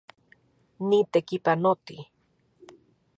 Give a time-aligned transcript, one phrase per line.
[0.87, 1.97] Nitekipanoti